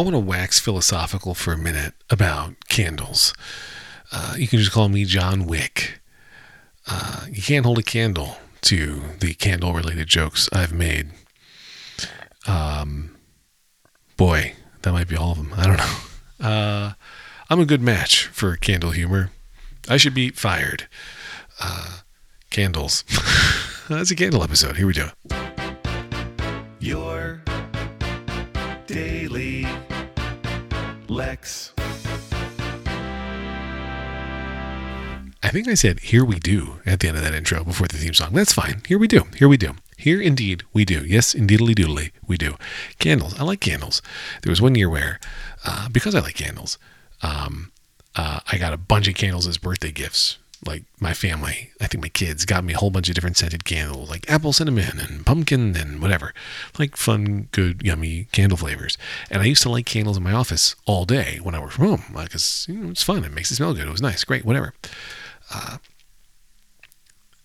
I 0.00 0.02
want 0.02 0.14
to 0.14 0.20
wax 0.20 0.58
philosophical 0.58 1.34
for 1.34 1.52
a 1.52 1.58
minute 1.58 1.92
about 2.08 2.54
candles. 2.70 3.34
Uh, 4.10 4.34
you 4.38 4.48
can 4.48 4.58
just 4.58 4.72
call 4.72 4.88
me 4.88 5.04
John 5.04 5.44
Wick. 5.44 6.00
Uh, 6.86 7.26
you 7.30 7.42
can't 7.42 7.66
hold 7.66 7.78
a 7.78 7.82
candle 7.82 8.38
to 8.62 9.02
the 9.20 9.34
candle 9.34 9.74
related 9.74 10.06
jokes 10.06 10.48
I've 10.54 10.72
made. 10.72 11.10
Um, 12.46 13.14
boy, 14.16 14.54
that 14.80 14.92
might 14.92 15.06
be 15.06 15.16
all 15.16 15.32
of 15.32 15.36
them. 15.36 15.52
I 15.54 15.66
don't 15.66 15.76
know. 15.76 15.96
Uh, 16.40 16.94
I'm 17.50 17.60
a 17.60 17.66
good 17.66 17.82
match 17.82 18.28
for 18.28 18.56
candle 18.56 18.92
humor. 18.92 19.30
I 19.90 19.98
should 19.98 20.14
be 20.14 20.30
fired. 20.30 20.88
Uh, 21.60 21.98
candles. 22.48 23.04
That's 23.90 24.10
a 24.10 24.16
candle 24.16 24.42
episode. 24.42 24.78
Here 24.78 24.86
we 24.86 24.94
go. 24.94 25.10
Your 26.78 27.42
daily 28.86 29.66
Lex. 31.20 31.74
I 35.42 35.50
think 35.50 35.68
I 35.68 35.74
said 35.74 36.00
"Here 36.00 36.24
we 36.24 36.38
do" 36.38 36.80
at 36.86 37.00
the 37.00 37.08
end 37.08 37.18
of 37.18 37.22
that 37.22 37.34
intro 37.34 37.62
before 37.62 37.86
the 37.88 37.98
theme 37.98 38.14
song. 38.14 38.30
That's 38.32 38.54
fine. 38.54 38.80
Here 38.88 38.98
we 38.98 39.06
do. 39.06 39.24
Here 39.36 39.46
we 39.46 39.58
do. 39.58 39.74
Here 39.98 40.18
indeed 40.18 40.62
we 40.72 40.86
do. 40.86 41.04
Yes, 41.04 41.34
indeedly 41.34 41.74
doodly 41.74 42.12
we 42.26 42.38
do. 42.38 42.56
Candles. 42.98 43.38
I 43.38 43.44
like 43.44 43.60
candles. 43.60 44.00
There 44.40 44.50
was 44.50 44.62
one 44.62 44.74
year 44.74 44.88
where, 44.88 45.20
uh, 45.66 45.90
because 45.90 46.14
I 46.14 46.20
like 46.20 46.36
candles, 46.36 46.78
um, 47.20 47.70
uh, 48.16 48.40
I 48.50 48.56
got 48.56 48.72
a 48.72 48.78
bunch 48.78 49.06
of 49.06 49.14
candles 49.14 49.46
as 49.46 49.58
birthday 49.58 49.92
gifts. 49.92 50.38
Like 50.66 50.84
my 51.00 51.14
family, 51.14 51.70
I 51.80 51.86
think 51.86 52.02
my 52.02 52.10
kids 52.10 52.44
got 52.44 52.64
me 52.64 52.74
a 52.74 52.76
whole 52.76 52.90
bunch 52.90 53.08
of 53.08 53.14
different 53.14 53.38
scented 53.38 53.64
candles, 53.64 54.10
like 54.10 54.28
apple 54.30 54.52
cinnamon 54.52 54.98
and 54.98 55.24
pumpkin 55.24 55.74
and 55.74 56.02
whatever, 56.02 56.34
like 56.78 56.96
fun, 56.96 57.48
good, 57.52 57.82
yummy 57.82 58.28
candle 58.32 58.58
flavors. 58.58 58.98
And 59.30 59.40
I 59.40 59.46
used 59.46 59.62
to 59.62 59.70
light 59.70 59.86
candles 59.86 60.18
in 60.18 60.22
my 60.22 60.32
office 60.32 60.76
all 60.84 61.06
day 61.06 61.38
when 61.42 61.54
I 61.54 61.60
worked 61.60 61.74
from 61.74 61.86
home 61.86 62.04
because 62.14 62.66
you 62.68 62.74
know, 62.74 62.90
it's 62.90 63.02
fun. 63.02 63.24
It 63.24 63.32
makes 63.32 63.50
it 63.50 63.56
smell 63.56 63.72
good. 63.72 63.88
It 63.88 63.92
was 63.92 64.02
nice, 64.02 64.22
great, 64.24 64.44
whatever. 64.44 64.74
Uh, 65.52 65.78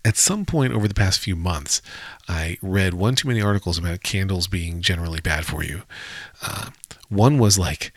at 0.06 0.18
some 0.18 0.46
point 0.46 0.72
over 0.72 0.88
the 0.88 0.94
past 0.94 1.20
few 1.20 1.36
months, 1.36 1.82
I 2.30 2.58
read 2.62 2.94
one 2.94 3.16
too 3.16 3.28
many 3.28 3.42
articles 3.42 3.80
about 3.80 4.04
candles 4.04 4.48
being 4.48 4.82
generally 4.82 5.20
bad 5.20 5.46
for 5.46 5.64
you. 5.64 5.82
Uh, 6.44 6.70
one 7.10 7.40
was 7.40 7.58
like 7.58 7.92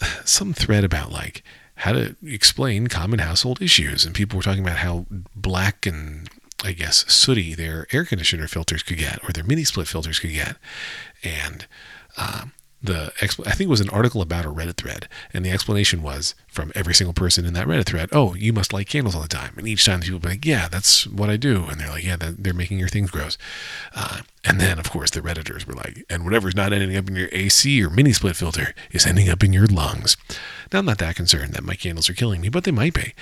some 0.24 0.54
thread 0.54 0.84
about 0.84 1.12
like 1.12 1.42
how 1.80 1.92
to 1.92 2.14
explain 2.24 2.86
common 2.88 3.20
household 3.20 3.62
issues, 3.62 4.04
and 4.04 4.14
people 4.14 4.36
were 4.36 4.42
talking 4.42 4.62
about 4.62 4.78
how 4.78 5.06
black 5.34 5.86
and 5.86 6.28
I 6.62 6.72
guess 6.72 7.10
sooty 7.10 7.54
their 7.54 7.86
air 7.90 8.04
conditioner 8.04 8.46
filters 8.48 8.82
could 8.82 8.98
get, 8.98 9.18
or 9.24 9.32
their 9.32 9.44
mini 9.44 9.64
split 9.64 9.88
filters 9.88 10.18
could 10.18 10.32
get, 10.32 10.56
and 11.24 11.66
um, 12.18 12.52
the 12.82 13.12
I 13.20 13.26
think 13.26 13.60
it 13.62 13.68
was 13.68 13.80
an 13.80 13.90
article 13.90 14.22
about 14.22 14.46
a 14.46 14.50
Reddit 14.50 14.76
thread, 14.76 15.08
and 15.34 15.44
the 15.44 15.50
explanation 15.50 16.02
was 16.02 16.34
from 16.48 16.72
every 16.74 16.94
single 16.94 17.12
person 17.12 17.44
in 17.44 17.52
that 17.52 17.66
Reddit 17.66 17.84
thread. 17.84 18.08
Oh, 18.12 18.34
you 18.34 18.52
must 18.52 18.72
light 18.72 18.88
candles 18.88 19.14
all 19.14 19.22
the 19.22 19.28
time, 19.28 19.54
and 19.56 19.68
each 19.68 19.84
time 19.84 20.00
people 20.00 20.18
be 20.18 20.28
like, 20.28 20.46
"Yeah, 20.46 20.68
that's 20.68 21.06
what 21.06 21.28
I 21.28 21.36
do," 21.36 21.66
and 21.66 21.80
they're 21.80 21.90
like, 21.90 22.04
"Yeah, 22.04 22.16
they're 22.18 22.54
making 22.54 22.78
your 22.78 22.88
things 22.88 23.10
gross." 23.10 23.36
Uh, 23.94 24.20
and 24.44 24.58
then, 24.58 24.78
of 24.78 24.90
course, 24.90 25.10
the 25.10 25.20
redditors 25.20 25.66
were 25.66 25.74
like, 25.74 26.04
"And 26.08 26.24
whatever's 26.24 26.54
not 26.56 26.72
ending 26.72 26.96
up 26.96 27.08
in 27.08 27.16
your 27.16 27.28
AC 27.32 27.82
or 27.82 27.90
mini 27.90 28.12
split 28.14 28.36
filter 28.36 28.74
is 28.90 29.06
ending 29.06 29.28
up 29.28 29.44
in 29.44 29.52
your 29.52 29.66
lungs." 29.66 30.16
Now, 30.72 30.78
I'm 30.78 30.86
not 30.86 30.98
that 30.98 31.16
concerned 31.16 31.52
that 31.52 31.64
my 31.64 31.74
candles 31.74 32.08
are 32.08 32.14
killing 32.14 32.40
me, 32.40 32.48
but 32.48 32.64
they 32.64 32.70
might 32.70 32.94
be. 32.94 33.14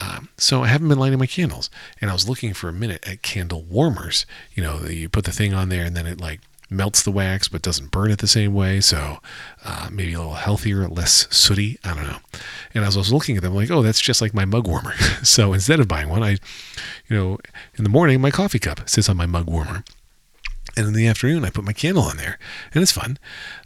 Um, 0.00 0.28
so 0.38 0.64
I 0.64 0.68
haven't 0.68 0.88
been 0.88 0.98
lighting 0.98 1.18
my 1.18 1.26
candles, 1.26 1.68
and 2.00 2.08
I 2.08 2.12
was 2.12 2.28
looking 2.28 2.54
for 2.54 2.68
a 2.68 2.72
minute 2.72 3.06
at 3.06 3.22
candle 3.22 3.62
warmers. 3.62 4.24
You 4.54 4.62
know, 4.62 4.84
you 4.84 5.08
put 5.08 5.24
the 5.24 5.32
thing 5.32 5.52
on 5.52 5.68
there, 5.68 5.84
and 5.84 5.96
then 5.96 6.06
it 6.06 6.20
like 6.20 6.40
melts 6.72 7.02
the 7.02 7.10
wax 7.10 7.48
but 7.48 7.62
doesn't 7.62 7.90
burn 7.90 8.10
it 8.10 8.18
the 8.18 8.26
same 8.26 8.54
way. 8.54 8.80
So 8.80 9.18
uh, 9.64 9.88
maybe 9.92 10.14
a 10.14 10.18
little 10.18 10.34
healthier, 10.34 10.88
less 10.88 11.26
sooty. 11.34 11.78
I 11.84 11.94
don't 11.94 12.06
know. 12.06 12.18
And 12.74 12.84
as 12.84 12.96
I 12.96 13.00
was 13.00 13.12
looking 13.12 13.36
at 13.36 13.42
them, 13.42 13.54
like, 13.54 13.70
oh, 13.70 13.82
that's 13.82 14.00
just 14.00 14.20
like 14.20 14.34
my 14.34 14.44
mug 14.44 14.66
warmer. 14.66 14.94
so 15.22 15.52
instead 15.52 15.80
of 15.80 15.88
buying 15.88 16.08
one, 16.08 16.22
I, 16.22 16.30
you 17.08 17.16
know, 17.16 17.38
in 17.76 17.84
the 17.84 17.90
morning, 17.90 18.20
my 18.20 18.30
coffee 18.30 18.58
cup 18.58 18.88
sits 18.88 19.08
on 19.08 19.16
my 19.16 19.26
mug 19.26 19.48
warmer. 19.48 19.84
And 20.76 20.86
in 20.86 20.94
the 20.94 21.06
afternoon, 21.06 21.44
I 21.44 21.50
put 21.50 21.64
my 21.64 21.74
candle 21.74 22.04
on 22.04 22.16
there, 22.16 22.38
and 22.72 22.82
it's 22.82 22.92
fun. 22.92 23.18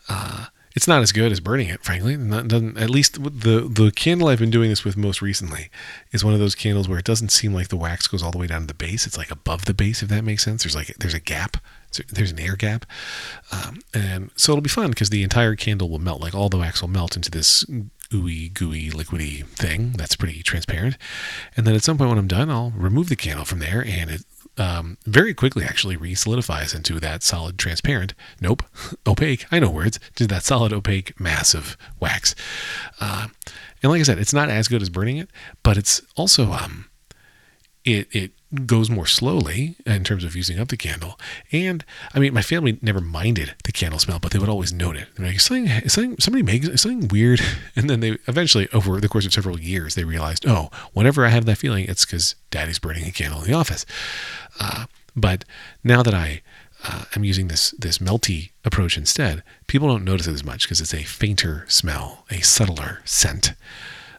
Uh, 0.08 0.46
it's 0.76 0.86
not 0.86 1.00
as 1.00 1.10
good 1.10 1.32
as 1.32 1.40
burning 1.40 1.70
it, 1.70 1.82
frankly. 1.82 2.18
Not, 2.18 2.48
doesn't, 2.48 2.76
at 2.76 2.90
least 2.90 3.14
the 3.22 3.66
the 3.68 3.90
candle 3.96 4.28
I've 4.28 4.38
been 4.38 4.50
doing 4.50 4.68
this 4.68 4.84
with 4.84 4.94
most 4.94 5.22
recently 5.22 5.70
is 6.12 6.22
one 6.22 6.34
of 6.34 6.38
those 6.38 6.54
candles 6.54 6.86
where 6.86 6.98
it 6.98 7.04
doesn't 7.06 7.30
seem 7.30 7.54
like 7.54 7.68
the 7.68 7.78
wax 7.78 8.06
goes 8.06 8.22
all 8.22 8.30
the 8.30 8.38
way 8.38 8.46
down 8.46 8.60
to 8.60 8.66
the 8.66 8.74
base. 8.74 9.06
It's 9.06 9.16
like 9.16 9.30
above 9.30 9.64
the 9.64 9.72
base, 9.72 10.02
if 10.02 10.10
that 10.10 10.22
makes 10.22 10.44
sense. 10.44 10.62
There's 10.62 10.76
like 10.76 10.94
there's 10.98 11.14
a 11.14 11.20
gap. 11.20 11.56
There's 12.12 12.30
an 12.30 12.40
air 12.40 12.56
gap, 12.56 12.84
um, 13.50 13.78
and 13.94 14.30
so 14.36 14.52
it'll 14.52 14.60
be 14.60 14.68
fun 14.68 14.90
because 14.90 15.08
the 15.08 15.22
entire 15.22 15.56
candle 15.56 15.88
will 15.88 15.98
melt. 15.98 16.20
Like 16.20 16.34
all 16.34 16.50
the 16.50 16.58
wax 16.58 16.82
will 16.82 16.90
melt 16.90 17.16
into 17.16 17.30
this 17.30 17.64
ooey 18.10 18.52
gooey 18.52 18.90
liquidy 18.90 19.46
thing 19.46 19.92
that's 19.92 20.14
pretty 20.14 20.42
transparent. 20.42 20.98
And 21.56 21.66
then 21.66 21.74
at 21.74 21.82
some 21.82 21.96
point 21.96 22.10
when 22.10 22.18
I'm 22.18 22.26
done, 22.26 22.50
I'll 22.50 22.72
remove 22.76 23.08
the 23.08 23.16
candle 23.16 23.46
from 23.46 23.60
there, 23.60 23.82
and 23.82 24.10
it 24.10 24.24
um, 24.58 24.96
very 25.04 25.34
quickly 25.34 25.64
actually 25.64 25.96
re-solidifies 25.96 26.74
into 26.74 26.98
that 27.00 27.22
solid 27.22 27.58
transparent 27.58 28.14
nope 28.40 28.62
opaque 29.06 29.46
i 29.50 29.58
know 29.58 29.70
words 29.70 29.98
to 30.14 30.26
that 30.26 30.42
solid 30.42 30.72
opaque 30.72 31.18
mass 31.20 31.54
of 31.54 31.76
wax. 32.00 32.34
Uh, 33.00 33.28
and 33.82 33.92
like 33.92 34.00
i 34.00 34.04
said 34.04 34.18
it's 34.18 34.34
not 34.34 34.48
as 34.48 34.68
good 34.68 34.82
as 34.82 34.90
burning 34.90 35.18
it 35.18 35.28
but 35.62 35.76
it's 35.76 36.02
also 36.16 36.52
um, 36.52 36.86
it 37.84 38.08
it 38.12 38.32
goes 38.64 38.88
more 38.88 39.06
slowly 39.06 39.76
in 39.84 40.04
terms 40.04 40.24
of 40.24 40.34
using 40.34 40.58
up 40.58 40.68
the 40.68 40.76
candle. 40.76 41.18
And 41.52 41.84
I 42.14 42.18
mean, 42.18 42.32
my 42.32 42.42
family 42.42 42.78
never 42.80 43.00
minded 43.00 43.54
the 43.64 43.72
candle 43.72 43.98
smell, 43.98 44.18
but 44.18 44.32
they 44.32 44.38
would 44.38 44.48
always 44.48 44.72
note 44.72 44.96
it. 44.96 45.08
They're 45.16 45.26
like, 45.26 45.40
something, 45.40 45.88
something, 45.88 46.16
somebody 46.18 46.42
makes 46.42 46.80
something 46.80 47.08
weird. 47.08 47.40
And 47.78 47.90
then 47.90 48.00
they 48.00 48.16
eventually, 48.26 48.68
over 48.72 49.00
the 49.00 49.08
course 49.08 49.26
of 49.26 49.34
several 49.34 49.60
years, 49.60 49.94
they 49.94 50.04
realized, 50.04 50.46
oh, 50.46 50.70
whenever 50.94 51.26
I 51.26 51.28
have 51.28 51.44
that 51.44 51.58
feeling, 51.58 51.84
it's 51.84 52.06
because 52.06 52.34
daddy's 52.50 52.78
burning 52.78 53.04
a 53.06 53.10
candle 53.10 53.42
in 53.42 53.50
the 53.50 53.52
office. 53.52 53.84
Uh, 54.58 54.86
but 55.14 55.44
now 55.84 56.02
that 56.02 56.14
I 56.14 56.42
uh, 56.84 57.04
am 57.14 57.24
using 57.24 57.48
this 57.48 57.72
this 57.72 57.98
melty 57.98 58.50
approach 58.64 58.96
instead, 58.96 59.42
people 59.66 59.88
don't 59.88 60.04
notice 60.04 60.26
it 60.26 60.32
as 60.32 60.44
much 60.44 60.64
because 60.64 60.80
it's 60.80 60.94
a 60.94 61.02
fainter 61.02 61.64
smell, 61.68 62.24
a 62.30 62.40
subtler 62.40 63.00
scent. 63.04 63.52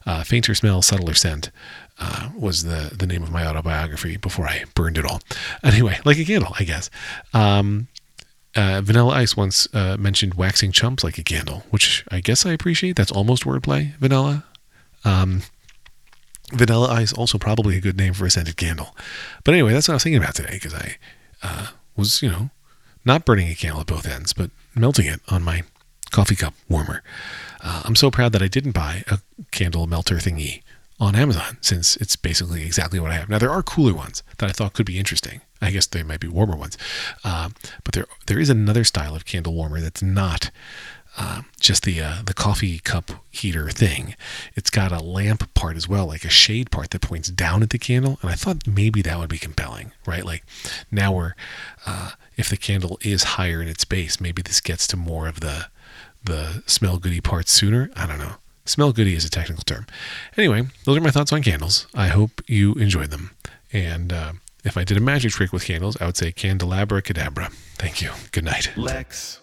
Uh, 0.08 0.24
fainter 0.24 0.54
smell, 0.54 0.80
subtler 0.80 1.12
scent 1.12 1.50
uh, 1.98 2.30
was 2.34 2.64
the 2.64 2.94
the 2.96 3.06
name 3.06 3.22
of 3.22 3.30
my 3.30 3.46
autobiography 3.46 4.16
before 4.16 4.46
I 4.46 4.64
burned 4.74 4.96
it 4.96 5.04
all. 5.04 5.20
Anyway, 5.62 5.98
like 6.04 6.18
a 6.18 6.24
candle, 6.24 6.54
I 6.58 6.64
guess. 6.64 6.88
Um, 7.34 7.88
uh, 8.56 8.80
Vanilla 8.82 9.12
Ice 9.14 9.36
once 9.36 9.68
uh, 9.74 9.96
mentioned 9.98 10.34
waxing 10.34 10.72
chumps 10.72 11.04
like 11.04 11.18
a 11.18 11.22
candle, 11.22 11.64
which 11.70 12.06
I 12.10 12.20
guess 12.20 12.46
I 12.46 12.52
appreciate. 12.52 12.96
That's 12.96 13.12
almost 13.12 13.44
wordplay. 13.44 13.94
Vanilla. 13.96 14.44
Um, 15.04 15.42
Vanilla 16.52 16.88
Ice 16.88 17.12
also 17.12 17.36
probably 17.36 17.76
a 17.76 17.80
good 17.80 17.98
name 17.98 18.14
for 18.14 18.24
a 18.24 18.30
scented 18.30 18.56
candle. 18.56 18.96
But 19.44 19.52
anyway, 19.52 19.72
that's 19.72 19.88
what 19.88 19.92
I 19.92 19.96
was 19.96 20.04
thinking 20.04 20.22
about 20.22 20.34
today 20.34 20.54
because 20.54 20.74
I 20.74 20.96
uh, 21.42 21.66
was, 21.96 22.22
you 22.22 22.30
know, 22.30 22.48
not 23.04 23.26
burning 23.26 23.50
a 23.50 23.54
candle 23.54 23.82
at 23.82 23.86
both 23.86 24.06
ends, 24.06 24.32
but 24.32 24.50
melting 24.74 25.06
it 25.06 25.20
on 25.28 25.42
my 25.42 25.64
coffee 26.10 26.36
cup 26.36 26.54
warmer. 26.68 27.02
Uh, 27.60 27.82
I'm 27.84 27.96
so 27.96 28.10
proud 28.10 28.32
that 28.32 28.42
I 28.42 28.48
didn't 28.48 28.72
buy 28.72 29.04
a 29.08 29.18
candle 29.50 29.86
melter 29.86 30.16
thingy 30.16 30.62
on 31.00 31.14
Amazon 31.14 31.58
since 31.60 31.96
it's 31.96 32.16
basically 32.16 32.64
exactly 32.64 32.98
what 32.98 33.10
I 33.10 33.14
have. 33.14 33.28
Now 33.28 33.38
there 33.38 33.50
are 33.50 33.62
cooler 33.62 33.94
ones 33.94 34.22
that 34.38 34.48
I 34.48 34.52
thought 34.52 34.74
could 34.74 34.86
be 34.86 34.98
interesting. 34.98 35.40
I 35.60 35.70
guess 35.70 35.86
they 35.86 36.02
might 36.02 36.20
be 36.20 36.28
warmer 36.28 36.56
ones, 36.56 36.78
uh, 37.24 37.50
but 37.82 37.94
there 37.94 38.06
there 38.26 38.38
is 38.38 38.48
another 38.48 38.84
style 38.84 39.16
of 39.16 39.24
candle 39.24 39.54
warmer 39.54 39.80
that's 39.80 40.02
not 40.02 40.50
uh, 41.16 41.42
just 41.58 41.82
the 41.82 42.00
uh, 42.00 42.22
the 42.24 42.34
coffee 42.34 42.78
cup 42.78 43.10
heater 43.30 43.68
thing. 43.70 44.14
It's 44.54 44.70
got 44.70 44.92
a 44.92 45.02
lamp 45.02 45.52
part 45.54 45.76
as 45.76 45.88
well, 45.88 46.06
like 46.06 46.24
a 46.24 46.30
shade 46.30 46.70
part 46.70 46.90
that 46.90 47.00
points 47.02 47.28
down 47.28 47.64
at 47.64 47.70
the 47.70 47.78
candle. 47.78 48.18
And 48.22 48.30
I 48.30 48.34
thought 48.34 48.68
maybe 48.68 49.02
that 49.02 49.18
would 49.18 49.28
be 49.28 49.38
compelling, 49.38 49.90
right? 50.06 50.24
Like 50.24 50.44
now 50.92 51.12
we're 51.12 51.34
uh, 51.86 52.12
if 52.36 52.48
the 52.48 52.56
candle 52.56 52.98
is 53.02 53.24
higher 53.24 53.60
in 53.60 53.66
its 53.66 53.84
base, 53.84 54.20
maybe 54.20 54.42
this 54.42 54.60
gets 54.60 54.86
to 54.88 54.96
more 54.96 55.26
of 55.26 55.40
the 55.40 55.66
the 56.28 56.62
smell 56.66 56.98
goody 56.98 57.20
parts 57.20 57.50
sooner. 57.50 57.90
I 57.96 58.06
don't 58.06 58.18
know. 58.18 58.34
Smell 58.64 58.92
goody 58.92 59.14
is 59.14 59.24
a 59.24 59.30
technical 59.30 59.64
term. 59.64 59.86
Anyway, 60.36 60.66
those 60.84 60.96
are 60.96 61.00
my 61.00 61.10
thoughts 61.10 61.32
on 61.32 61.42
candles. 61.42 61.86
I 61.94 62.08
hope 62.08 62.42
you 62.46 62.74
enjoyed 62.74 63.10
them. 63.10 63.34
And 63.72 64.12
uh, 64.12 64.32
if 64.64 64.76
I 64.76 64.84
did 64.84 64.96
a 64.96 65.00
magic 65.00 65.32
trick 65.32 65.52
with 65.52 65.64
candles, 65.64 65.96
I 66.00 66.06
would 66.06 66.16
say 66.16 66.30
candelabra 66.32 67.02
cadabra. 67.02 67.50
Thank 67.76 68.02
you. 68.02 68.10
Good 68.30 68.44
night. 68.44 68.70
Lex. 68.76 69.40